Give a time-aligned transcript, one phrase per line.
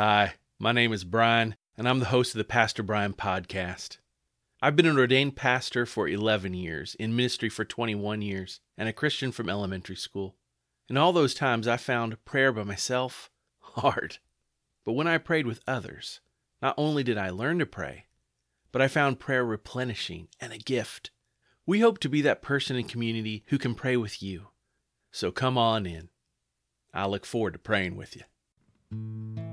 [0.00, 3.98] Hi, my name is Brian, and I'm the host of the Pastor Brian podcast.
[4.62, 8.92] I've been an ordained pastor for 11 years, in ministry for 21 years, and a
[8.92, 10.36] Christian from elementary school.
[10.88, 14.18] In all those times, I found prayer by myself hard.
[14.84, 16.20] But when I prayed with others,
[16.62, 18.06] not only did I learn to pray,
[18.70, 21.10] but I found prayer replenishing and a gift.
[21.66, 24.50] We hope to be that person in community who can pray with you.
[25.10, 26.08] So come on in.
[26.94, 29.47] I look forward to praying with you.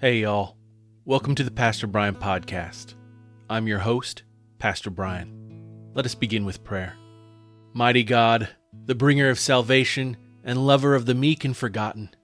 [0.00, 0.56] Hey, y'all.
[1.04, 2.94] Welcome to the Pastor Brian Podcast.
[3.50, 4.22] I'm your host,
[4.60, 5.90] Pastor Brian.
[5.92, 6.94] Let us begin with prayer.
[7.72, 8.48] Mighty God,
[8.86, 12.14] the bringer of salvation and lover of the meek and forgotten,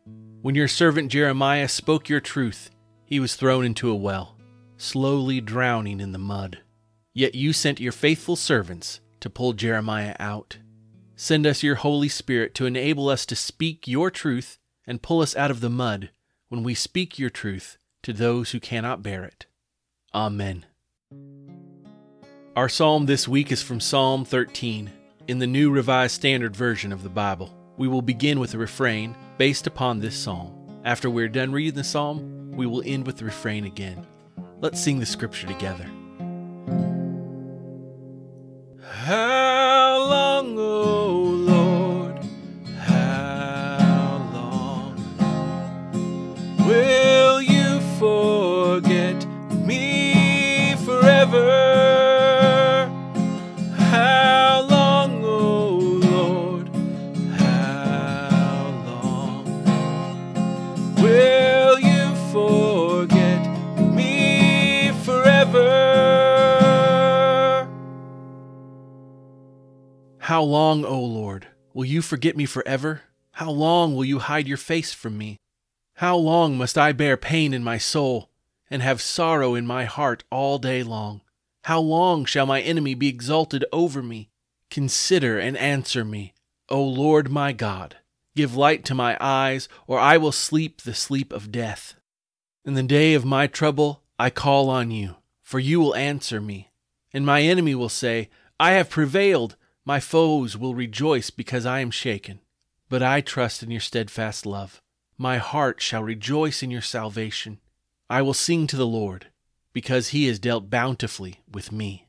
[0.40, 2.70] when your servant Jeremiah spoke your truth,
[3.06, 4.38] he was thrown into a well,
[4.76, 6.60] slowly drowning in the mud.
[7.12, 10.58] Yet you sent your faithful servants to pull Jeremiah out.
[11.16, 15.34] Send us your Holy Spirit to enable us to speak your truth and pull us
[15.34, 16.10] out of the mud
[16.48, 19.46] when we speak your truth to those who cannot bear it.
[20.14, 20.66] Amen.
[22.56, 24.92] Our psalm this week is from Psalm 13
[25.26, 27.52] in the New Revised Standard Version of the Bible.
[27.76, 30.52] We will begin with a refrain based upon this psalm.
[30.84, 34.06] After we're done reading the psalm, we will end with the refrain again.
[34.60, 35.90] Let's sing the scripture together.
[38.80, 39.33] How
[70.28, 73.02] How long, O Lord, will you forget me forever?
[73.32, 75.36] How long will you hide your face from me?
[75.96, 78.30] How long must I bear pain in my soul
[78.70, 81.20] and have sorrow in my heart all day long?
[81.64, 84.30] How long shall my enemy be exalted over me?
[84.70, 86.32] Consider and answer me,
[86.70, 87.96] O Lord my God.
[88.34, 91.96] Give light to my eyes, or I will sleep the sleep of death.
[92.64, 96.70] In the day of my trouble, I call on you, for you will answer me.
[97.12, 99.56] And my enemy will say, I have prevailed.
[99.84, 102.40] My foes will rejoice because I am shaken.
[102.88, 104.80] But I trust in your steadfast love.
[105.18, 107.60] My heart shall rejoice in your salvation.
[108.08, 109.26] I will sing to the Lord,
[109.72, 112.06] because he has dealt bountifully with me.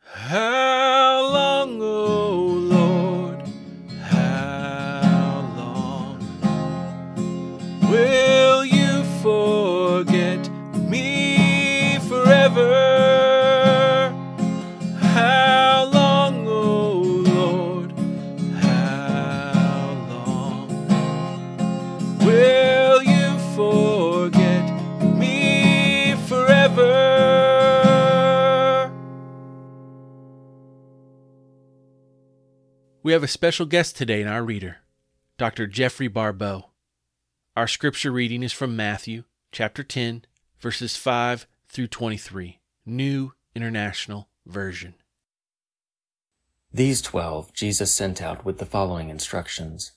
[0.00, 2.51] How long, O
[33.04, 34.76] We have a special guest today in our reader,
[35.36, 35.66] Dr.
[35.66, 36.70] Jeffrey Barbeau.
[37.56, 40.24] Our scripture reading is from Matthew chapter 10,
[40.60, 44.94] verses 5 through 23, New International Version.
[46.72, 49.92] These twelve Jesus sent out with the following instructions.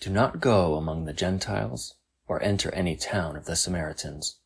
[0.00, 4.38] Do not go among the Gentiles or enter any town of the Samaritans.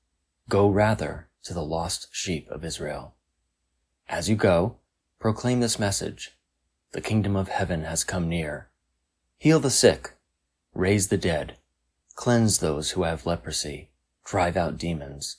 [0.49, 3.15] Go rather to the lost sheep of Israel.
[4.09, 4.79] As you go,
[5.21, 6.37] proclaim this message.
[6.93, 8.69] The kingdom of heaven has come near.
[9.39, 10.13] Heal the sick,
[10.75, 11.57] raise the dead,
[12.15, 13.91] cleanse those who have leprosy,
[14.25, 15.39] drive out demons.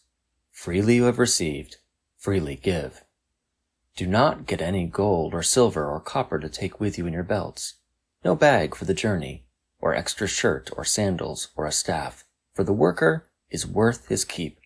[0.51, 1.77] Freely you have received,
[2.17, 3.03] freely give.
[3.95, 7.23] Do not get any gold or silver or copper to take with you in your
[7.23, 7.75] belts,
[8.25, 9.45] no bag for the journey,
[9.79, 12.25] or extra shirt or sandals or a staff,
[12.55, 14.59] for the worker is worth his keep.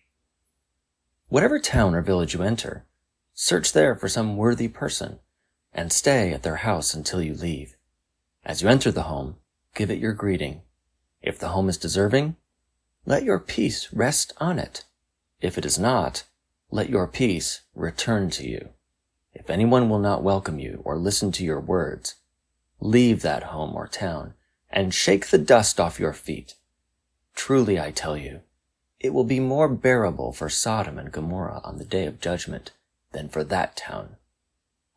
[1.28, 2.86] Whatever town or village you enter,
[3.34, 5.18] search there for some worthy person,
[5.72, 7.76] and stay at their house until you leave.
[8.44, 9.36] As you enter the home,
[9.74, 10.62] give it your greeting.
[11.22, 12.36] If the home is deserving,
[13.04, 14.84] let your peace rest on it.
[15.40, 16.24] If it is not,
[16.70, 18.70] let your peace return to you.
[19.32, 22.16] If anyone will not welcome you or listen to your words,
[22.80, 24.34] leave that home or town
[24.70, 26.54] and shake the dust off your feet.
[27.34, 28.40] Truly I tell you,
[29.00, 32.72] it will be more bearable for Sodom and Gomorrah on the day of judgment
[33.12, 34.16] than for that town.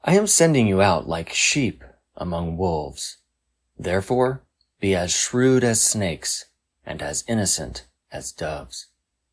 [0.04, 1.84] I am sending you out like sheep
[2.16, 3.18] among wolves.
[3.78, 4.42] Therefore,
[4.80, 6.46] be as shrewd as snakes
[6.84, 8.88] and as innocent as doves.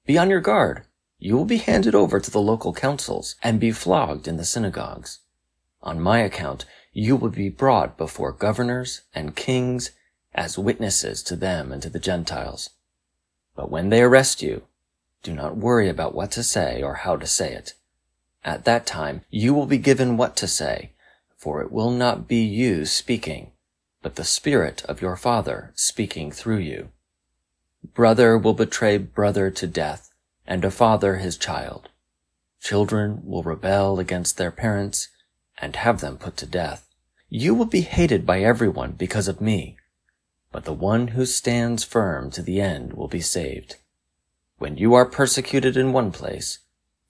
[0.05, 0.85] Be on your guard.
[1.19, 5.21] You will be handed over to the local councils and be flogged in the synagogues.
[5.83, 9.93] On my account, you will be brought before governors and kings
[10.35, 12.71] as witnesses to them and to the Gentiles.
[13.57, 14.65] But when they arrest you,
[15.23, 17.73] do not worry about what to say or how to say it.
[18.45, 20.93] At that time, you will be given what to say,
[21.37, 23.53] for it will not be you speaking,
[24.03, 26.91] but the Spirit of your Father speaking through you.
[27.95, 30.11] Brother will betray brother to death,
[30.47, 31.91] and a father his child.
[32.61, 35.09] Children will rebel against their parents
[35.59, 36.89] and have them put to death.
[37.29, 39.77] You will be hated by everyone because of me,
[40.51, 43.77] but the one who stands firm to the end will be saved.
[44.57, 46.61] When you are persecuted in one place,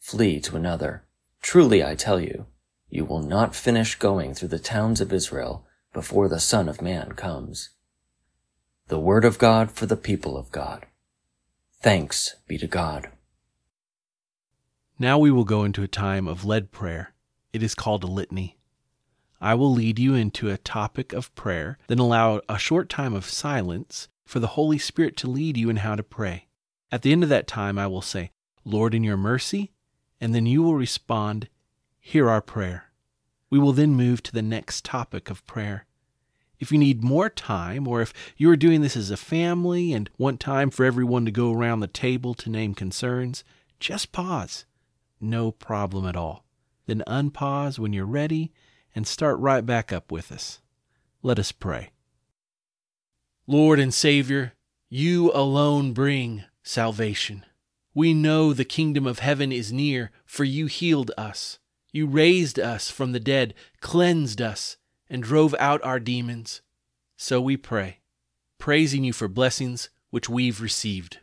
[0.00, 1.04] flee to another.
[1.40, 2.46] Truly I tell you,
[2.90, 7.12] you will not finish going through the towns of Israel before the Son of Man
[7.12, 7.70] comes.
[8.88, 10.87] The Word of God for the people of God.
[11.81, 13.11] Thanks be to God.
[14.99, 17.14] Now we will go into a time of led prayer.
[17.52, 18.58] It is called a litany.
[19.40, 23.26] I will lead you into a topic of prayer, then allow a short time of
[23.26, 26.49] silence for the Holy Spirit to lead you in how to pray.
[26.90, 28.32] At the end of that time, I will say,
[28.64, 29.70] Lord, in your mercy,
[30.20, 31.48] and then you will respond,
[32.00, 32.90] Hear our prayer.
[33.50, 35.84] We will then move to the next topic of prayer.
[36.58, 40.10] If you need more time, or if you are doing this as a family and
[40.18, 43.44] want time for everyone to go around the table to name concerns,
[43.78, 44.64] just pause.
[45.20, 46.44] No problem at all.
[46.86, 48.52] Then unpause when you're ready
[48.94, 50.60] and start right back up with us.
[51.22, 51.90] Let us pray.
[53.46, 54.54] Lord and Savior,
[54.88, 57.44] you alone bring salvation.
[57.98, 61.58] We know the kingdom of heaven is near, for you healed us.
[61.90, 64.76] You raised us from the dead, cleansed us,
[65.10, 66.60] and drove out our demons.
[67.16, 67.98] So we pray,
[68.56, 71.18] praising you for blessings which we've received.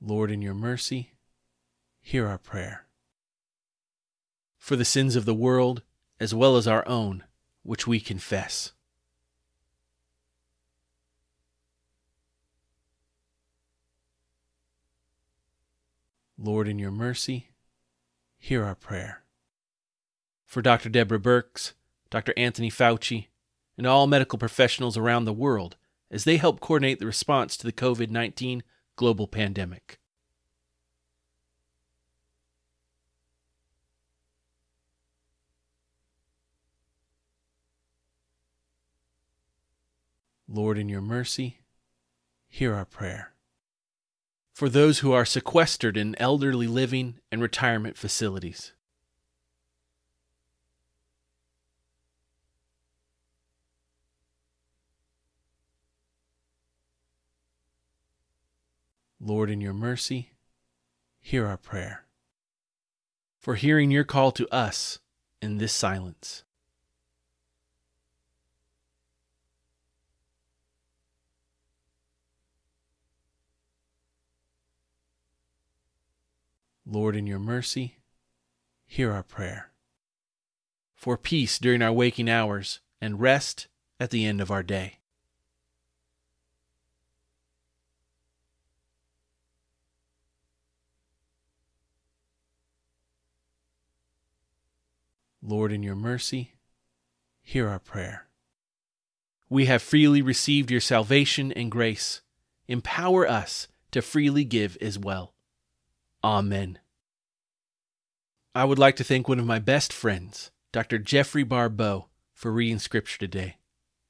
[0.00, 1.14] Lord, in your mercy,
[2.00, 2.86] hear our prayer.
[4.60, 5.82] For the sins of the world,
[6.20, 7.24] as well as our own,
[7.62, 8.72] which we confess.
[16.38, 17.48] Lord, in your mercy,
[18.38, 19.22] hear our prayer.
[20.46, 20.88] For Dr.
[20.88, 21.72] Deborah Birx,
[22.10, 22.32] Dr.
[22.36, 23.26] Anthony Fauci,
[23.76, 25.76] and all medical professionals around the world
[26.10, 28.62] as they help coordinate the response to the COVID 19
[28.96, 29.99] global pandemic.
[40.52, 41.60] Lord, in your mercy,
[42.48, 43.34] hear our prayer.
[44.52, 48.72] For those who are sequestered in elderly living and retirement facilities.
[59.20, 60.32] Lord, in your mercy,
[61.20, 62.06] hear our prayer.
[63.38, 64.98] For hearing your call to us
[65.40, 66.42] in this silence.
[76.92, 77.98] Lord, in your mercy,
[78.84, 79.70] hear our prayer.
[80.96, 83.68] For peace during our waking hours and rest
[84.00, 84.98] at the end of our day.
[95.40, 96.54] Lord, in your mercy,
[97.40, 98.26] hear our prayer.
[99.48, 102.20] We have freely received your salvation and grace.
[102.66, 105.34] Empower us to freely give as well.
[106.22, 106.78] Amen.
[108.52, 110.98] I would like to thank one of my best friends, Dr.
[110.98, 113.58] Jeffrey Barbeau, for reading Scripture today.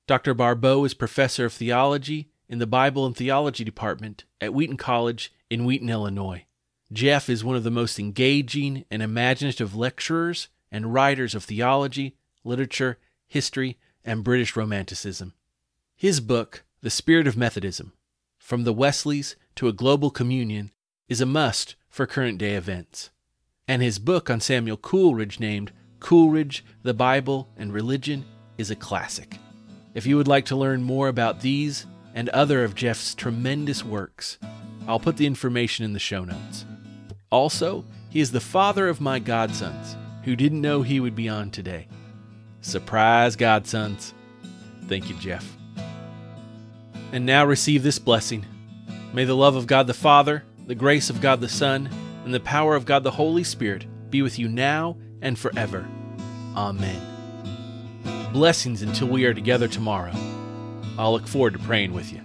[0.07, 0.33] Dr.
[0.33, 5.67] Barbeau is professor of theology in the Bible and Theology Department at Wheaton College in
[5.67, 6.47] Wheaton, Illinois.
[6.91, 12.97] Jeff is one of the most engaging and imaginative lecturers and writers of theology, literature,
[13.29, 15.35] history, and British Romanticism.
[15.95, 17.93] His book, The Spirit of Methodism
[18.39, 20.71] From the Wesleys to a Global Communion,
[21.11, 23.11] is a must for current day events.
[23.71, 28.25] And his book on Samuel Coleridge, named Coleridge, the Bible, and Religion,
[28.59, 29.39] is a classic.
[29.95, 34.39] If you would like to learn more about these and other of Jeff's tremendous works,
[34.89, 36.65] I'll put the information in the show notes.
[37.31, 41.53] Also, he is the father of my godsons, who didn't know he would be on
[41.53, 41.87] today.
[42.63, 44.15] Surprise, godsons.
[44.89, 45.49] Thank you, Jeff.
[47.13, 48.45] And now receive this blessing.
[49.13, 51.89] May the love of God the Father, the grace of God the Son,
[52.25, 55.87] and the power of God the Holy Spirit be with you now and forever.
[56.57, 57.01] Amen.
[58.33, 60.13] Blessings until we are together tomorrow.
[60.99, 62.21] I'll look forward to praying with you.